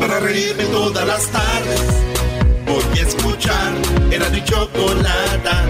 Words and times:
Para 0.00 0.20
reírme 0.20 0.64
todas 0.64 1.06
las 1.06 1.26
tardes, 1.28 1.82
voy 2.66 2.98
a 2.98 3.02
escuchar 3.02 3.72
era 4.10 4.28
mi 4.30 4.44
chocolata. 4.44 5.64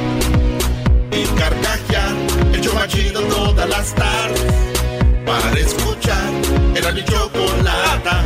Y 1.11 1.25
carcajear, 1.39 2.15
el 2.53 2.61
chomachido 2.61 3.23
todas 3.23 3.69
las 3.69 3.95
tardes. 3.95 4.45
Para 5.25 5.59
escuchar 5.59 6.33
era 6.75 6.93
mi 6.93 7.05
chocolata. 7.05 8.23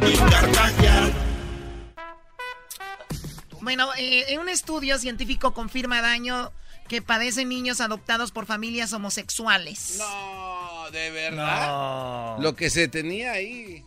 Y 0.00 0.16
carcajear. 0.30 1.12
Bueno, 3.60 3.90
eh, 3.98 4.38
un 4.38 4.48
estudio 4.48 4.98
científico 4.98 5.52
confirma 5.52 6.00
daño 6.00 6.52
que 6.88 7.02
padecen 7.02 7.48
niños 7.48 7.80
adoptados 7.80 8.30
por 8.30 8.46
familias 8.46 8.92
homosexuales. 8.92 9.96
No, 9.98 10.53
de 10.90 11.10
verdad. 11.10 12.38
Lo 12.38 12.54
que 12.54 12.70
se 12.70 12.88
tenía 12.88 13.32
ahí. 13.32 13.84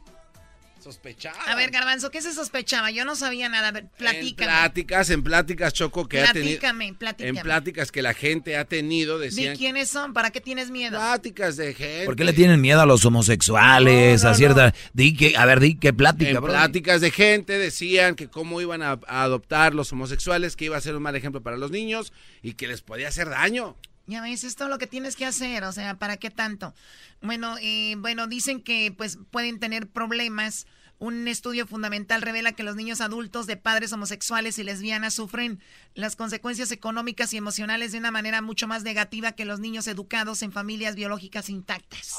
Sospechaba. 0.88 1.38
A 1.48 1.56
ver, 1.56 1.70
Garbanzo, 1.70 2.12
¿qué 2.12 2.22
se 2.22 2.32
sospechaba? 2.34 2.92
Yo 2.92 3.04
no 3.04 3.18
sabía 3.18 3.50
nada. 3.50 3.70
A 3.70 3.72
ver, 3.72 3.88
platícame. 3.98 4.30
En 4.30 4.36
pláticas, 4.36 5.10
en 5.10 5.24
pláticas, 5.24 5.74
Choco, 5.74 6.08
que 6.08 6.22
ha 6.22 6.32
tenido. 6.32 6.60
Platícame, 6.98 7.30
En 7.30 7.36
pláticas 7.44 7.92
que 7.92 8.02
la 8.02 8.14
gente 8.14 8.56
ha 8.56 8.64
tenido, 8.64 9.20
decían. 9.20 9.54
¿De 9.54 9.58
quiénes 9.58 9.90
son? 9.90 10.14
¿Para 10.14 10.32
qué 10.32 10.40
tienes 10.40 10.72
miedo? 10.72 10.98
Pláticas 10.98 11.58
de 11.58 11.74
gente. 11.74 12.06
¿Por 12.06 12.16
qué 12.16 12.24
le 12.24 12.32
tienen 12.32 12.62
miedo 12.62 12.80
a 12.80 12.86
los 12.86 13.04
homosexuales? 13.04 14.24
a 14.24 14.34
cierta. 14.34 14.74
Di 14.94 15.14
que, 15.14 15.36
a 15.36 15.46
ver, 15.46 15.60
di 15.60 15.76
qué 15.76 15.92
plática, 15.92 16.32
En 16.32 16.42
pláticas 16.42 17.02
de 17.02 17.12
gente 17.12 17.58
decían 17.58 18.16
que 18.16 18.30
cómo 18.30 18.62
iban 18.62 18.82
a, 18.82 19.00
adoptar 19.08 19.76
los 19.76 19.92
homosexuales, 19.92 20.56
que 20.56 20.66
iba 20.66 20.78
a 20.78 20.82
ser 20.82 20.96
un 20.96 21.04
mal 21.04 21.16
ejemplo 21.18 21.42
para 21.42 21.58
los 21.58 21.70
niños 21.70 22.14
y 22.42 22.54
que 22.54 22.68
les 22.68 22.82
podía 22.82 23.10
hacer 23.10 23.30
daño. 23.30 23.76
Ya 24.08 24.22
ves, 24.22 24.44
esto 24.44 24.64
es 24.64 24.70
lo 24.70 24.78
que 24.78 24.88
tienes 24.88 25.16
que 25.16 25.26
hacer, 25.26 25.66
o 25.66 25.72
sea, 25.72 25.96
¿para 26.00 26.18
qué 26.18 26.32
tanto? 26.32 26.74
Bueno, 27.22 27.58
eh, 27.62 27.96
bueno, 27.98 28.28
dicen 28.28 28.62
que 28.62 28.94
pues 28.96 29.20
pueden 29.32 29.60
tener 29.60 29.88
problemas 29.88 30.66
un 31.00 31.28
estudio 31.28 31.68
fundamental 31.68 32.22
revela 32.22 32.54
que 32.54 32.64
los 32.64 32.76
niños 32.76 33.02
adultos 33.02 33.46
de 33.46 33.58
padres 33.58 33.94
homosexuales 33.94 34.58
y 34.58 34.64
lesbianas 34.64 35.14
sufren 35.14 35.62
las 35.94 36.16
consecuencias 36.16 36.72
económicas 36.72 37.34
y 37.34 37.38
emocionales 37.38 37.92
de 37.92 38.00
una 38.00 38.12
manera 38.12 38.42
mucho 38.42 38.68
más 38.68 38.84
negativa 38.84 39.34
que 39.34 39.46
los 39.46 39.60
niños 39.60 39.88
educados 39.88 40.42
en 40.42 40.52
familias 40.52 40.96
biológicas 40.96 41.50
intactas. 41.50 42.16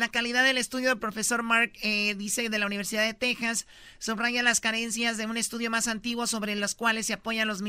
La 0.00 0.08
calidad 0.08 0.44
del 0.44 0.56
estudio 0.56 0.88
del 0.88 0.98
profesor 0.98 1.42
Mark 1.42 1.72
eh, 1.82 2.14
dice 2.14 2.48
de 2.48 2.58
la 2.58 2.64
Universidad 2.64 3.04
de 3.04 3.12
Texas 3.12 3.66
subraya 3.98 4.42
las 4.42 4.58
carencias 4.58 5.18
de 5.18 5.26
un 5.26 5.36
estudio 5.36 5.70
más 5.70 5.88
antiguo 5.88 6.26
sobre 6.26 6.56
los 6.56 6.74
cuales 6.74 7.04
se 7.04 7.12
apoyan 7.12 7.46
los, 7.46 7.60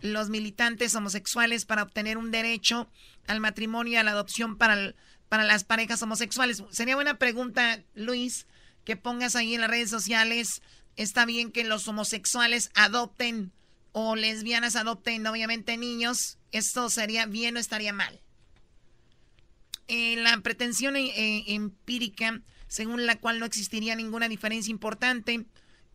los 0.00 0.30
militantes 0.30 0.94
homosexuales 0.94 1.64
para 1.64 1.82
obtener 1.82 2.16
un 2.16 2.30
derecho 2.30 2.88
al 3.26 3.40
matrimonio 3.40 3.94
y 3.94 3.96
a 3.96 4.04
la 4.04 4.12
adopción 4.12 4.56
para, 4.56 4.94
para 5.28 5.42
las 5.42 5.64
parejas 5.64 6.00
homosexuales. 6.00 6.62
Sería 6.70 6.94
buena 6.94 7.18
pregunta, 7.18 7.82
Luis, 7.96 8.46
que 8.84 8.94
pongas 8.94 9.34
ahí 9.34 9.56
en 9.56 9.62
las 9.62 9.70
redes 9.70 9.90
sociales. 9.90 10.62
Está 10.94 11.24
bien 11.24 11.50
que 11.50 11.64
los 11.64 11.88
homosexuales 11.88 12.70
adopten 12.76 13.50
o 13.90 14.14
lesbianas 14.14 14.76
adopten, 14.76 15.26
obviamente, 15.26 15.76
niños. 15.76 16.38
¿Esto 16.52 16.88
sería 16.88 17.26
bien 17.26 17.56
o 17.56 17.58
estaría 17.58 17.92
mal? 17.92 18.20
Eh, 19.88 20.16
la 20.16 20.40
pretensión 20.40 20.96
eh, 20.96 21.44
empírica, 21.48 22.40
según 22.68 23.06
la 23.06 23.16
cual 23.16 23.38
no 23.38 23.46
existiría 23.46 23.94
ninguna 23.94 24.28
diferencia 24.28 24.70
importante, 24.70 25.44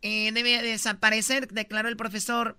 eh, 0.02 0.32
debe 0.32 0.62
desaparecer, 0.62 1.48
declaró 1.48 1.88
el 1.88 1.96
profesor. 1.96 2.58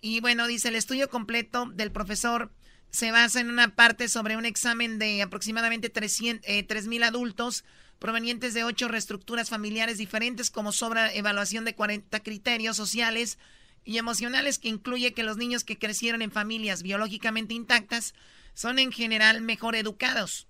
Y 0.00 0.20
bueno, 0.20 0.46
dice 0.46 0.68
el 0.68 0.74
estudio 0.74 1.08
completo 1.08 1.66
del 1.72 1.92
profesor 1.92 2.52
se 2.90 3.10
basa 3.10 3.40
en 3.40 3.48
una 3.48 3.74
parte 3.74 4.08
sobre 4.08 4.36
un 4.36 4.44
examen 4.44 4.98
de 4.98 5.22
aproximadamente 5.22 5.90
3.000 5.90 7.04
adultos 7.04 7.64
provenientes 7.98 8.52
de 8.52 8.64
ocho 8.64 8.88
reestructuras 8.88 9.48
familiares 9.48 9.96
diferentes, 9.96 10.50
como 10.50 10.72
sobra 10.72 11.12
evaluación 11.14 11.64
de 11.64 11.74
40 11.74 12.20
criterios 12.20 12.76
sociales 12.76 13.38
y 13.84 13.96
emocionales, 13.96 14.58
que 14.58 14.68
incluye 14.68 15.14
que 15.14 15.22
los 15.22 15.36
niños 15.36 15.64
que 15.64 15.78
crecieron 15.78 16.20
en 16.20 16.32
familias 16.32 16.82
biológicamente 16.82 17.54
intactas 17.54 18.12
son 18.54 18.78
en 18.78 18.92
general 18.92 19.40
mejor 19.40 19.76
educados, 19.76 20.48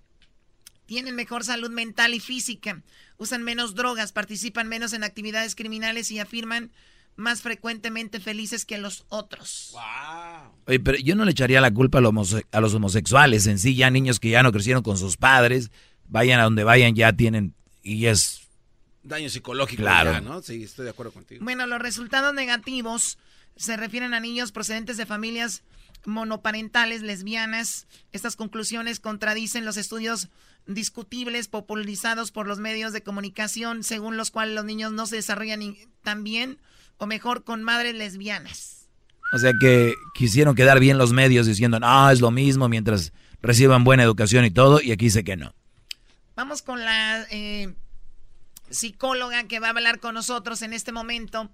tienen 0.85 1.15
mejor 1.15 1.43
salud 1.43 1.69
mental 1.69 2.13
y 2.13 2.19
física, 2.19 2.81
usan 3.17 3.43
menos 3.43 3.75
drogas, 3.75 4.11
participan 4.11 4.67
menos 4.67 4.93
en 4.93 5.03
actividades 5.03 5.55
criminales 5.55 6.11
y 6.11 6.19
afirman 6.19 6.71
más 7.15 7.41
frecuentemente 7.41 8.19
felices 8.19 8.65
que 8.65 8.77
los 8.77 9.05
otros. 9.09 9.75
Oye, 10.65 10.79
pero 10.79 10.97
yo 10.97 11.15
no 11.15 11.25
le 11.25 11.31
echaría 11.31 11.61
la 11.61 11.71
culpa 11.71 11.99
a 11.99 12.61
los 12.61 12.73
homosexuales 12.73 13.47
en 13.47 13.59
sí, 13.59 13.75
ya 13.75 13.89
niños 13.89 14.19
que 14.19 14.29
ya 14.29 14.43
no 14.43 14.51
crecieron 14.51 14.83
con 14.83 14.97
sus 14.97 15.17
padres, 15.17 15.71
vayan 16.07 16.39
a 16.39 16.43
donde 16.43 16.63
vayan, 16.63 16.95
ya 16.95 17.13
tienen, 17.13 17.53
y 17.81 18.07
es... 18.07 18.41
Daño 19.03 19.29
psicológico, 19.29 19.81
claro. 19.81 20.21
¿no? 20.21 20.41
Sí, 20.41 20.63
estoy 20.63 20.85
de 20.85 20.91
acuerdo 20.91 21.11
contigo. 21.11 21.43
Bueno, 21.43 21.67
los 21.67 21.79
resultados 21.79 22.33
negativos 22.33 23.17
se 23.55 23.77
refieren 23.77 24.13
a 24.13 24.19
niños 24.19 24.51
procedentes 24.51 24.97
de 24.97 25.05
familias 25.05 25.63
monoparentales, 26.05 27.01
lesbianas. 27.01 27.87
Estas 28.11 28.35
conclusiones 28.35 28.99
contradicen 28.99 29.65
los 29.65 29.77
estudios 29.77 30.29
discutibles 30.65 31.47
popularizados 31.47 32.31
por 32.31 32.47
los 32.47 32.59
medios 32.59 32.93
de 32.93 33.03
comunicación, 33.03 33.83
según 33.83 34.17
los 34.17 34.31
cuales 34.31 34.55
los 34.55 34.65
niños 34.65 34.91
no 34.91 35.05
se 35.05 35.17
desarrollan 35.17 35.75
tan 36.03 36.23
bien 36.23 36.57
o 36.97 37.05
mejor 37.05 37.43
con 37.43 37.63
madres 37.63 37.95
lesbianas. 37.95 38.87
O 39.33 39.37
sea 39.37 39.51
que 39.59 39.95
quisieron 40.13 40.55
quedar 40.55 40.79
bien 40.79 40.97
los 40.97 41.11
medios 41.11 41.47
diciendo, 41.47 41.79
no, 41.79 42.09
es 42.09 42.21
lo 42.21 42.31
mismo 42.31 42.69
mientras 42.69 43.13
reciban 43.41 43.83
buena 43.83 44.03
educación 44.03 44.45
y 44.45 44.51
todo, 44.51 44.79
y 44.81 44.91
aquí 44.91 45.05
dice 45.05 45.23
que 45.23 45.35
no. 45.35 45.53
Vamos 46.35 46.61
con 46.61 46.83
la 46.83 47.25
eh, 47.29 47.73
psicóloga 48.69 49.43
que 49.45 49.59
va 49.59 49.67
a 49.67 49.71
hablar 49.71 49.99
con 49.99 50.13
nosotros 50.15 50.61
en 50.61 50.73
este 50.73 50.91
momento 50.91 51.49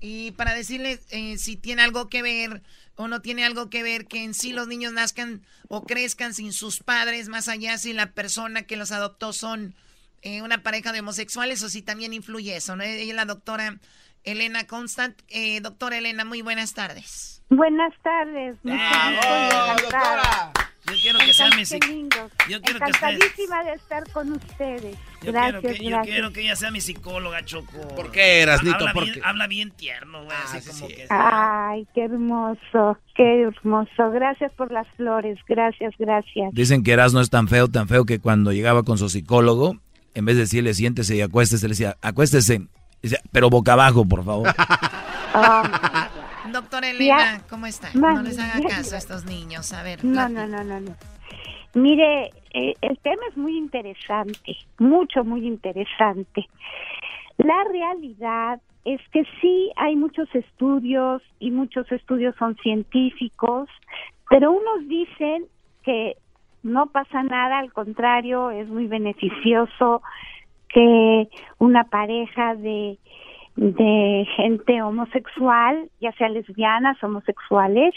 y 0.00 0.32
para 0.32 0.54
decirle 0.54 1.00
eh, 1.10 1.36
si 1.38 1.56
tiene 1.56 1.82
algo 1.82 2.08
que 2.08 2.22
ver 2.22 2.62
o 2.96 3.08
no 3.08 3.20
tiene 3.20 3.44
algo 3.44 3.70
que 3.70 3.82
ver 3.82 4.06
que 4.06 4.24
en 4.24 4.34
sí 4.34 4.52
los 4.52 4.66
niños 4.66 4.92
nazcan 4.92 5.42
o 5.68 5.84
crezcan 5.84 6.34
sin 6.34 6.52
sus 6.52 6.80
padres, 6.80 7.28
más 7.28 7.48
allá 7.48 7.76
si 7.78 7.92
la 7.92 8.12
persona 8.12 8.62
que 8.62 8.76
los 8.76 8.92
adoptó 8.92 9.32
son 9.32 9.74
eh, 10.22 10.42
una 10.42 10.62
pareja 10.62 10.92
de 10.92 11.00
homosexuales 11.00 11.62
o 11.62 11.68
si 11.68 11.82
también 11.82 12.12
influye 12.12 12.56
eso. 12.56 12.76
¿no? 12.76 12.82
Ella 12.82 13.10
es 13.10 13.14
la 13.14 13.24
doctora 13.24 13.78
Elena 14.24 14.66
Constant. 14.66 15.20
doctora 15.62 15.98
Elena, 15.98 16.24
muy 16.24 16.42
buenas 16.42 16.74
tardes. 16.74 17.42
Buenas 17.48 17.94
tardes. 18.02 18.56
doctora! 18.62 20.52
Yo 20.90 20.96
quiero 21.00 21.18
que 21.18 21.34
sea 21.34 21.50
mi 21.50 21.64
Yo 22.48 22.60
quiero 22.62 22.78
Encantadísima 22.78 23.62
de 23.64 23.72
estar 23.74 24.10
con 24.10 24.32
ustedes. 24.32 24.96
Yo 25.22 25.32
gracias, 25.32 25.60
quiero 25.60 25.78
que, 25.78 25.84
Yo 25.84 26.00
quiero 26.02 26.32
que 26.32 26.40
ella 26.42 26.56
sea 26.56 26.70
mi 26.70 26.80
psicóloga, 26.80 27.44
Choco. 27.44 27.88
¿Por 27.94 28.10
qué, 28.10 28.40
eras, 28.40 28.60
Habla, 28.60 28.92
bien, 28.92 29.20
habla 29.24 29.46
bien 29.46 29.70
tierno, 29.70 30.24
güey. 30.24 30.36
Ah, 30.36 30.56
así 30.56 30.70
como 30.70 30.88
que... 30.88 31.06
Ay, 31.10 31.86
qué 31.94 32.04
hermoso, 32.04 32.98
qué 33.14 33.42
hermoso. 33.42 34.10
Gracias 34.10 34.52
por 34.52 34.72
las 34.72 34.88
flores, 34.96 35.38
gracias, 35.46 35.94
gracias. 35.98 36.52
Dicen 36.52 36.82
que 36.82 36.92
Eras 36.92 37.12
no 37.12 37.20
es 37.20 37.30
tan 37.30 37.48
feo, 37.48 37.68
tan 37.68 37.86
feo 37.88 38.04
que 38.04 38.18
cuando 38.18 38.52
llegaba 38.52 38.82
con 38.82 38.98
su 38.98 39.08
psicólogo, 39.08 39.76
en 40.14 40.24
vez 40.24 40.36
de 40.36 40.42
decirle 40.42 40.74
siéntese 40.74 41.16
y 41.16 41.20
acuéstese, 41.20 41.66
le 41.66 41.72
decía, 41.72 41.96
acuéstese, 42.02 42.62
pero 43.32 43.50
boca 43.50 43.74
abajo, 43.74 44.04
por 44.06 44.24
favor. 44.24 44.52
Ah, 45.32 46.10
Doctora 46.52 46.90
Elena, 46.90 47.42
¿cómo 47.48 47.66
está? 47.66 47.90
no 47.94 48.22
les 48.22 48.38
haga 48.38 48.60
caso 48.68 48.94
a 48.94 48.98
estos 48.98 49.24
niños. 49.24 49.72
A 49.72 49.82
ver. 49.82 50.04
No, 50.04 50.28
no, 50.28 50.46
no, 50.46 50.64
no, 50.64 50.80
no. 50.80 50.96
Mire, 51.74 52.30
eh, 52.52 52.74
el 52.80 52.98
tema 52.98 53.22
es 53.30 53.36
muy 53.36 53.56
interesante, 53.56 54.56
mucho, 54.78 55.24
muy 55.24 55.46
interesante. 55.46 56.48
La 57.38 57.64
realidad 57.70 58.60
es 58.84 59.00
que 59.12 59.24
sí 59.40 59.70
hay 59.76 59.94
muchos 59.94 60.28
estudios 60.34 61.22
y 61.38 61.50
muchos 61.50 61.90
estudios 61.92 62.34
son 62.36 62.56
científicos, 62.56 63.68
pero 64.28 64.50
unos 64.50 64.88
dicen 64.88 65.44
que 65.84 66.16
no 66.62 66.86
pasa 66.86 67.22
nada, 67.22 67.58
al 67.58 67.72
contrario, 67.72 68.50
es 68.50 68.68
muy 68.68 68.86
beneficioso 68.86 70.02
que 70.68 71.28
una 71.58 71.84
pareja 71.84 72.54
de 72.54 72.98
de 73.56 74.26
gente 74.36 74.82
homosexual, 74.82 75.90
ya 76.00 76.12
sea 76.12 76.28
lesbianas, 76.28 77.02
homosexuales, 77.02 77.94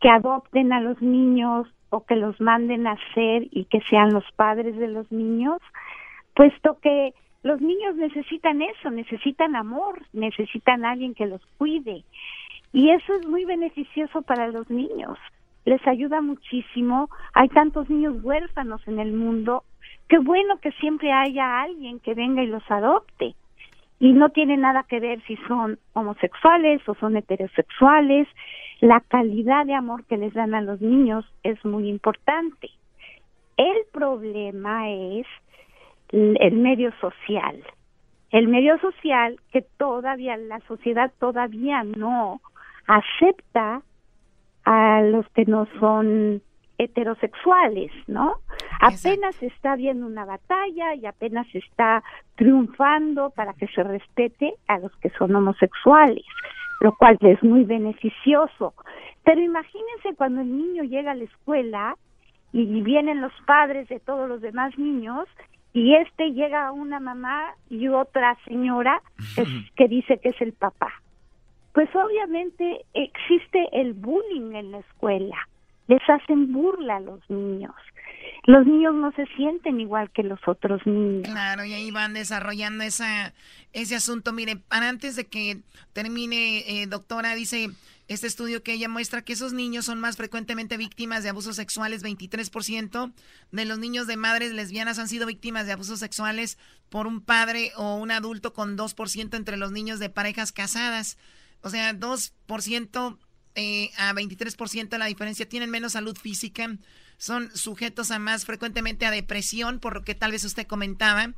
que 0.00 0.08
adopten 0.08 0.72
a 0.72 0.80
los 0.80 1.00
niños 1.00 1.66
o 1.90 2.04
que 2.04 2.16
los 2.16 2.40
manden 2.40 2.86
a 2.86 2.96
ser 3.14 3.46
y 3.50 3.64
que 3.64 3.80
sean 3.88 4.12
los 4.12 4.24
padres 4.32 4.76
de 4.76 4.88
los 4.88 5.10
niños, 5.10 5.58
puesto 6.34 6.78
que 6.80 7.14
los 7.42 7.60
niños 7.60 7.96
necesitan 7.96 8.62
eso, 8.62 8.90
necesitan 8.90 9.56
amor, 9.56 10.02
necesitan 10.12 10.84
alguien 10.84 11.14
que 11.14 11.26
los 11.26 11.40
cuide. 11.56 12.04
Y 12.72 12.90
eso 12.90 13.14
es 13.14 13.26
muy 13.26 13.44
beneficioso 13.44 14.22
para 14.22 14.48
los 14.48 14.68
niños. 14.68 15.18
Les 15.64 15.84
ayuda 15.86 16.20
muchísimo. 16.20 17.08
Hay 17.32 17.48
tantos 17.48 17.88
niños 17.88 18.22
huérfanos 18.22 18.86
en 18.86 18.98
el 18.98 19.12
mundo. 19.12 19.64
Qué 20.08 20.18
bueno 20.18 20.58
que 20.58 20.72
siempre 20.72 21.12
haya 21.12 21.62
alguien 21.62 22.00
que 22.00 22.14
venga 22.14 22.42
y 22.42 22.46
los 22.46 22.68
adopte 22.70 23.34
y 24.00 24.12
no 24.12 24.30
tiene 24.30 24.56
nada 24.56 24.84
que 24.84 25.00
ver 25.00 25.20
si 25.26 25.36
son 25.48 25.78
homosexuales 25.92 26.86
o 26.88 26.94
son 26.94 27.16
heterosexuales. 27.16 28.28
La 28.80 29.00
calidad 29.00 29.66
de 29.66 29.74
amor 29.74 30.04
que 30.04 30.16
les 30.16 30.32
dan 30.34 30.54
a 30.54 30.60
los 30.60 30.80
niños 30.80 31.24
es 31.42 31.62
muy 31.64 31.88
importante. 31.88 32.70
El 33.56 33.76
problema 33.92 34.88
es 34.88 35.26
el 36.12 36.54
medio 36.54 36.92
social. 37.00 37.62
El 38.30 38.46
medio 38.48 38.78
social 38.78 39.40
que 39.52 39.62
todavía 39.62 40.36
la 40.36 40.60
sociedad 40.60 41.12
todavía 41.18 41.82
no 41.82 42.40
acepta 42.86 43.82
a 44.64 45.02
los 45.02 45.26
que 45.30 45.44
no 45.44 45.66
son 45.80 46.42
heterosexuales, 46.78 47.90
¿no? 48.06 48.36
Apenas 48.80 49.42
está 49.42 49.76
viendo 49.76 50.06
una 50.06 50.24
batalla 50.24 50.94
y 50.94 51.06
apenas 51.06 51.46
está 51.52 52.02
triunfando 52.36 53.30
para 53.30 53.54
que 53.54 53.66
se 53.68 53.82
respete 53.82 54.54
a 54.68 54.78
los 54.78 54.94
que 54.96 55.10
son 55.10 55.34
homosexuales, 55.34 56.24
lo 56.80 56.94
cual 56.96 57.18
es 57.20 57.42
muy 57.42 57.64
beneficioso. 57.64 58.74
Pero 59.24 59.40
imagínense 59.40 60.14
cuando 60.16 60.42
el 60.42 60.56
niño 60.56 60.84
llega 60.84 61.12
a 61.12 61.16
la 61.16 61.24
escuela 61.24 61.96
y 62.52 62.80
vienen 62.82 63.20
los 63.20 63.32
padres 63.46 63.88
de 63.88 64.00
todos 64.00 64.28
los 64.28 64.40
demás 64.40 64.78
niños 64.78 65.28
y 65.72 65.94
este 65.96 66.30
llega 66.32 66.66
a 66.66 66.72
una 66.72 66.98
mamá 67.00 67.54
y 67.68 67.88
otra 67.88 68.38
señora 68.46 69.02
que 69.76 69.88
dice 69.88 70.18
que 70.18 70.30
es 70.30 70.40
el 70.40 70.52
papá. 70.52 70.92
Pues 71.74 71.88
obviamente 71.94 72.84
existe 72.94 73.68
el 73.72 73.92
bullying 73.92 74.54
en 74.54 74.72
la 74.72 74.78
escuela 74.78 75.36
les 75.88 76.02
hacen 76.08 76.52
burla 76.52 76.96
a 76.96 77.00
los 77.00 77.28
niños. 77.28 77.74
Los 78.48 78.66
niños 78.66 78.94
no 78.94 79.12
se 79.12 79.26
sienten 79.36 79.78
igual 79.78 80.10
que 80.10 80.22
los 80.22 80.40
otros 80.46 80.80
niños. 80.86 81.28
Claro, 81.28 81.66
y 81.66 81.74
ahí 81.74 81.90
van 81.90 82.14
desarrollando 82.14 82.82
esa, 82.82 83.34
ese 83.74 83.94
asunto. 83.94 84.32
Mire, 84.32 84.62
antes 84.70 85.16
de 85.16 85.26
que 85.26 85.60
termine, 85.92 86.64
eh, 86.66 86.86
doctora, 86.86 87.34
dice 87.34 87.68
este 88.08 88.26
estudio 88.26 88.62
que 88.62 88.72
ella 88.72 88.88
muestra 88.88 89.20
que 89.20 89.34
esos 89.34 89.52
niños 89.52 89.84
son 89.84 90.00
más 90.00 90.16
frecuentemente 90.16 90.78
víctimas 90.78 91.22
de 91.22 91.28
abusos 91.28 91.56
sexuales. 91.56 92.02
23% 92.02 93.12
de 93.52 93.64
los 93.66 93.78
niños 93.78 94.06
de 94.06 94.16
madres 94.16 94.54
lesbianas 94.54 94.98
han 94.98 95.08
sido 95.08 95.26
víctimas 95.26 95.66
de 95.66 95.72
abusos 95.72 95.98
sexuales 95.98 96.56
por 96.88 97.06
un 97.06 97.20
padre 97.20 97.72
o 97.76 97.96
un 97.96 98.10
adulto 98.10 98.54
con 98.54 98.78
2% 98.78 99.36
entre 99.36 99.58
los 99.58 99.72
niños 99.72 99.98
de 99.98 100.08
parejas 100.08 100.52
casadas. 100.52 101.18
O 101.60 101.68
sea, 101.68 101.92
2% 101.92 103.18
eh, 103.58 103.90
a 103.96 104.14
23% 104.14 104.96
la 104.96 105.06
diferencia, 105.06 105.48
tienen 105.48 105.70
menos 105.70 105.92
salud 105.92 106.16
física, 106.16 106.78
son 107.16 107.54
sujetos 107.56 108.10
a 108.10 108.18
más 108.18 108.44
frecuentemente 108.44 109.04
a 109.04 109.10
depresión, 109.10 109.80
por 109.80 109.94
lo 109.94 110.04
que 110.04 110.14
tal 110.14 110.32
vez 110.32 110.44
usted 110.44 110.66
comentaba, 110.66 111.34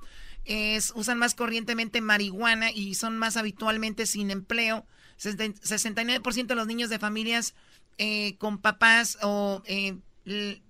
usan 0.94 1.18
más 1.18 1.34
corrientemente 1.34 2.00
marihuana 2.00 2.70
y 2.70 2.94
son 2.94 3.18
más 3.18 3.36
habitualmente 3.36 4.06
sin 4.06 4.30
empleo. 4.30 4.86
69% 5.18 6.46
de 6.46 6.54
los 6.54 6.66
niños 6.66 6.90
de 6.90 6.98
familias 6.98 7.54
eh, 7.98 8.36
con 8.38 8.58
papás 8.58 9.18
o 9.22 9.62
eh, 9.66 9.98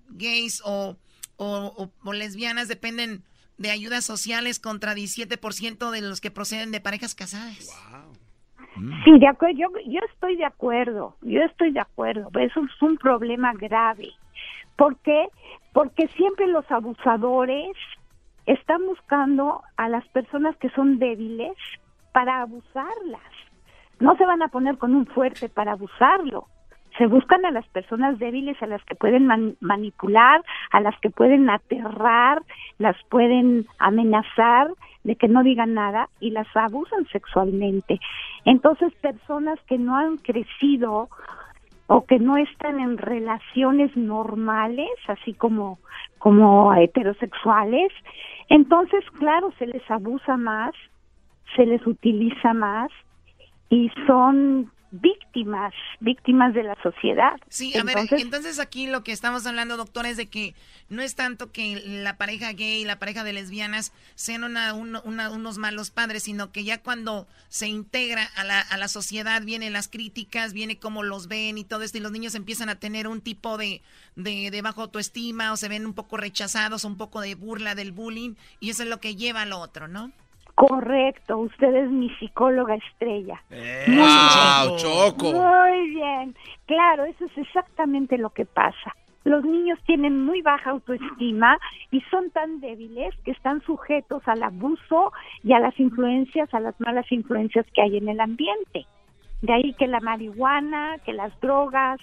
gays 0.08 0.62
o, 0.64 0.98
o, 1.36 1.92
o, 2.02 2.12
lesbianas 2.12 2.66
dependen 2.66 3.22
de 3.56 3.70
ayudas 3.70 4.04
sociales 4.04 4.58
contra 4.58 4.94
17% 4.94 5.90
de 5.90 6.00
los 6.00 6.20
que 6.20 6.30
proceden 6.30 6.72
de 6.72 6.80
parejas 6.80 7.14
casadas. 7.14 7.56
Mm. 7.60 7.89
Sí, 9.04 9.18
de 9.18 9.28
acuerdo, 9.28 9.56
yo, 9.58 9.68
yo 9.86 10.00
estoy 10.12 10.36
de 10.36 10.44
acuerdo, 10.44 11.16
yo 11.22 11.42
estoy 11.42 11.72
de 11.72 11.80
acuerdo, 11.80 12.30
eso 12.38 12.60
es 12.60 12.82
un 12.82 12.96
problema 12.96 13.52
grave. 13.52 14.10
¿Por 14.76 14.96
qué? 14.98 15.28
Porque 15.72 16.08
siempre 16.08 16.46
los 16.46 16.70
abusadores 16.70 17.76
están 18.46 18.86
buscando 18.86 19.62
a 19.76 19.88
las 19.88 20.06
personas 20.08 20.56
que 20.56 20.70
son 20.70 20.98
débiles 20.98 21.56
para 22.12 22.42
abusarlas. 22.42 23.20
No 23.98 24.16
se 24.16 24.24
van 24.24 24.42
a 24.42 24.48
poner 24.48 24.78
con 24.78 24.94
un 24.94 25.06
fuerte 25.06 25.48
para 25.48 25.72
abusarlo. 25.72 26.46
Se 27.00 27.06
buscan 27.06 27.46
a 27.46 27.50
las 27.50 27.66
personas 27.68 28.18
débiles, 28.18 28.62
a 28.62 28.66
las 28.66 28.84
que 28.84 28.94
pueden 28.94 29.56
manipular, 29.60 30.44
a 30.70 30.80
las 30.82 30.94
que 31.00 31.08
pueden 31.08 31.48
aterrar, 31.48 32.42
las 32.76 32.94
pueden 33.08 33.66
amenazar 33.78 34.68
de 35.04 35.16
que 35.16 35.26
no 35.26 35.42
digan 35.42 35.72
nada 35.72 36.10
y 36.20 36.30
las 36.30 36.46
abusan 36.54 37.06
sexualmente. 37.06 37.98
Entonces, 38.44 38.92
personas 38.96 39.58
que 39.66 39.78
no 39.78 39.96
han 39.96 40.18
crecido 40.18 41.08
o 41.86 42.04
que 42.04 42.18
no 42.18 42.36
están 42.36 42.78
en 42.80 42.98
relaciones 42.98 43.96
normales, 43.96 44.90
así 45.08 45.32
como 45.32 45.78
como 46.18 46.74
heterosexuales, 46.74 47.90
entonces 48.50 49.02
claro, 49.18 49.54
se 49.58 49.66
les 49.66 49.90
abusa 49.90 50.36
más, 50.36 50.74
se 51.56 51.64
les 51.64 51.86
utiliza 51.86 52.52
más 52.52 52.90
y 53.70 53.90
son 54.06 54.70
víctimas, 54.90 55.72
víctimas 56.00 56.54
de 56.54 56.64
la 56.64 56.76
sociedad. 56.82 57.32
Sí, 57.48 57.76
a 57.78 57.84
ver, 57.84 57.96
entonces 58.10 58.58
aquí 58.58 58.86
lo 58.86 59.04
que 59.04 59.12
estamos 59.12 59.46
hablando, 59.46 59.76
doctor, 59.76 60.06
es 60.06 60.16
de 60.16 60.26
que 60.26 60.54
no 60.88 61.02
es 61.02 61.14
tanto 61.14 61.52
que 61.52 61.80
la 61.86 62.16
pareja 62.16 62.52
gay 62.52 62.82
y 62.82 62.84
la 62.84 62.98
pareja 62.98 63.22
de 63.22 63.32
lesbianas 63.32 63.92
sean 64.16 64.42
una, 64.42 64.74
unos 64.74 65.58
malos 65.58 65.90
padres, 65.90 66.24
sino 66.24 66.50
que 66.50 66.64
ya 66.64 66.82
cuando 66.82 67.28
se 67.48 67.68
integra 67.68 68.28
a 68.36 68.44
la, 68.44 68.60
a 68.60 68.76
la 68.76 68.88
sociedad 68.88 69.42
vienen 69.42 69.72
las 69.72 69.88
críticas, 69.88 70.52
viene 70.52 70.78
cómo 70.78 71.02
los 71.02 71.28
ven 71.28 71.58
y 71.58 71.64
todo 71.64 71.82
esto, 71.82 71.98
y 71.98 72.00
los 72.00 72.12
niños 72.12 72.34
empiezan 72.34 72.68
a 72.68 72.74
tener 72.74 73.06
un 73.06 73.20
tipo 73.20 73.56
de, 73.58 73.82
de, 74.16 74.50
de 74.50 74.62
bajo 74.62 74.82
autoestima 74.82 75.52
o 75.52 75.56
se 75.56 75.68
ven 75.68 75.86
un 75.86 75.94
poco 75.94 76.16
rechazados, 76.16 76.84
un 76.84 76.96
poco 76.96 77.20
de 77.20 77.34
burla 77.36 77.74
del 77.74 77.92
bullying, 77.92 78.34
y 78.58 78.70
eso 78.70 78.82
es 78.82 78.88
lo 78.88 79.00
que 79.00 79.14
lleva 79.14 79.42
al 79.42 79.52
otro, 79.52 79.86
¿no? 79.86 80.12
Correcto, 80.60 81.38
usted 81.38 81.74
es 81.74 81.90
mi 81.90 82.10
psicóloga 82.16 82.74
estrella. 82.74 83.42
¡Wow, 83.48 84.76
Choco! 84.76 85.32
Muy 85.32 85.88
bien, 85.88 86.36
claro, 86.66 87.04
eso 87.04 87.24
es 87.24 87.38
exactamente 87.38 88.18
lo 88.18 88.28
que 88.28 88.44
pasa. 88.44 88.94
Los 89.24 89.42
niños 89.42 89.78
tienen 89.86 90.22
muy 90.22 90.42
baja 90.42 90.72
autoestima 90.72 91.58
y 91.90 92.02
son 92.10 92.30
tan 92.32 92.60
débiles 92.60 93.14
que 93.24 93.30
están 93.30 93.62
sujetos 93.62 94.22
al 94.26 94.42
abuso 94.42 95.14
y 95.42 95.54
a 95.54 95.60
las 95.60 95.80
influencias, 95.80 96.52
a 96.52 96.60
las 96.60 96.78
malas 96.78 97.10
influencias 97.10 97.64
que 97.72 97.80
hay 97.80 97.96
en 97.96 98.10
el 98.10 98.20
ambiente. 98.20 98.84
De 99.40 99.54
ahí 99.54 99.72
que 99.78 99.86
la 99.86 100.00
marihuana, 100.00 100.98
que 101.06 101.14
las 101.14 101.32
drogas, 101.40 102.00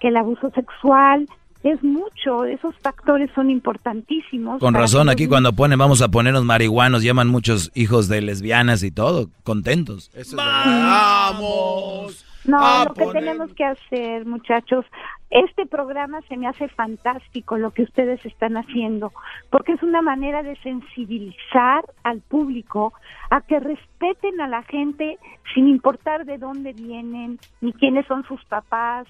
que 0.00 0.08
el 0.08 0.16
abuso 0.16 0.50
sexual, 0.50 1.28
es 1.64 1.82
mucho, 1.82 2.44
esos 2.44 2.76
factores 2.82 3.30
son 3.34 3.50
importantísimos. 3.50 4.60
Con 4.60 4.74
razón, 4.74 5.08
aquí 5.08 5.26
cuando 5.26 5.54
ponen 5.54 5.78
vamos 5.78 6.02
a 6.02 6.08
ponernos 6.08 6.44
marihuanos, 6.44 7.02
llaman 7.02 7.28
muchos 7.28 7.72
hijos 7.74 8.06
de 8.06 8.20
lesbianas 8.20 8.82
y 8.82 8.90
todo, 8.90 9.30
contentos. 9.44 10.10
¡Vamos! 10.36 12.24
No, 12.44 12.84
lo 12.84 12.92
que 12.92 13.06
tenemos 13.06 13.50
que 13.54 13.64
hacer, 13.64 14.26
muchachos, 14.26 14.84
este 15.30 15.66
programa 15.66 16.20
se 16.28 16.36
me 16.36 16.46
hace 16.46 16.68
fantástico 16.68 17.56
lo 17.56 17.72
que 17.72 17.82
ustedes 17.82 18.24
están 18.24 18.56
haciendo, 18.56 19.12
porque 19.50 19.72
es 19.72 19.82
una 19.82 20.02
manera 20.02 20.42
de 20.42 20.56
sensibilizar 20.56 21.84
al 22.04 22.20
público 22.20 22.92
a 23.30 23.40
que 23.40 23.58
respeten 23.58 24.40
a 24.40 24.48
la 24.48 24.62
gente 24.62 25.18
sin 25.54 25.68
importar 25.68 26.24
de 26.24 26.38
dónde 26.38 26.72
vienen, 26.72 27.38
ni 27.60 27.72
quiénes 27.72 28.06
son 28.06 28.24
sus 28.24 28.44
papás, 28.44 29.06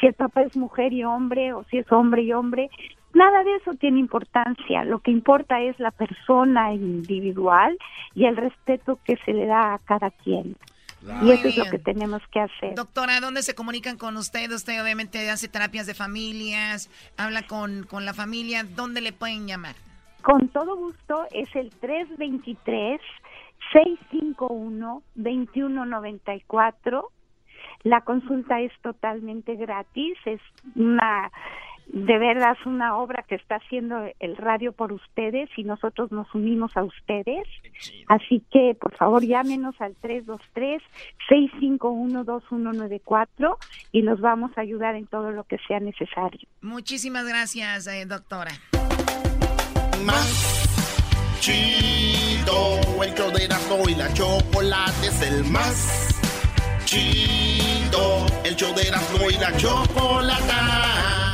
si 0.00 0.06
el 0.06 0.14
papá 0.14 0.42
es 0.42 0.56
mujer 0.56 0.92
y 0.92 1.04
hombre 1.04 1.52
o 1.52 1.64
si 1.64 1.78
es 1.78 1.90
hombre 1.92 2.22
y 2.22 2.32
hombre. 2.32 2.70
Nada 3.14 3.42
de 3.42 3.56
eso 3.56 3.72
tiene 3.74 4.00
importancia. 4.00 4.84
Lo 4.84 5.00
que 5.00 5.10
importa 5.10 5.60
es 5.60 5.78
la 5.80 5.90
persona 5.90 6.72
individual 6.72 7.76
y 8.14 8.26
el 8.26 8.36
respeto 8.36 8.98
que 9.04 9.16
se 9.24 9.32
le 9.32 9.46
da 9.46 9.74
a 9.74 9.78
cada 9.78 10.10
quien. 10.10 10.56
Y 11.02 11.30
eso 11.30 11.48
es 11.48 11.56
lo 11.56 11.64
que 11.66 11.78
tenemos 11.78 12.22
que 12.32 12.40
hacer. 12.40 12.74
Doctora, 12.74 13.20
¿dónde 13.20 13.42
se 13.42 13.54
comunican 13.54 13.96
con 13.96 14.16
usted? 14.16 14.50
Usted 14.50 14.82
obviamente 14.82 15.30
hace 15.30 15.48
terapias 15.48 15.86
de 15.86 15.94
familias, 15.94 16.90
habla 17.16 17.46
con, 17.46 17.84
con 17.84 18.04
la 18.04 18.14
familia. 18.14 18.64
¿Dónde 18.64 19.00
le 19.00 19.12
pueden 19.12 19.46
llamar? 19.46 19.76
Con 20.22 20.48
todo 20.48 20.76
gusto, 20.76 21.26
es 21.32 21.54
el 21.54 21.70
323 21.70 23.00
651 23.72 25.02
2194 25.14 27.12
la 27.84 28.00
consulta 28.00 28.60
es 28.60 28.72
totalmente 28.82 29.54
gratis, 29.54 30.18
es 30.24 30.40
una 30.74 31.30
de 31.88 32.18
verdad 32.18 32.56
es 32.58 32.66
una 32.66 32.96
obra 32.98 33.24
que 33.26 33.34
está 33.34 33.56
haciendo 33.56 33.96
el 34.20 34.36
radio 34.36 34.72
por 34.72 34.92
ustedes 34.92 35.48
y 35.56 35.64
nosotros 35.64 36.12
nos 36.12 36.32
unimos 36.34 36.76
a 36.76 36.84
ustedes. 36.84 37.48
Así 38.08 38.42
que, 38.50 38.76
por 38.78 38.94
favor, 38.96 39.24
llámenos 39.24 39.74
al 39.80 39.96
323-651-2194 41.30 43.56
y 43.92 44.02
los 44.02 44.20
vamos 44.20 44.50
a 44.56 44.60
ayudar 44.60 44.96
en 44.96 45.06
todo 45.06 45.30
lo 45.30 45.44
que 45.44 45.56
sea 45.66 45.80
necesario. 45.80 46.46
Muchísimas 46.60 47.26
gracias, 47.26 47.86
eh, 47.86 48.04
doctora. 48.04 48.50
Más 50.04 50.68
chido, 51.40 52.80
el 53.02 53.14
y 53.90 53.94
la 53.94 54.12
chocolate 54.12 55.06
es 55.06 55.22
el 55.22 55.44
más 55.44 56.20
chido. 56.84 58.26
El 58.44 58.54
show 58.56 58.74
de 58.74 58.88
Erasmo 58.88 59.30
y 59.30 59.34
la 59.34 59.56
Chocolata 59.56 61.27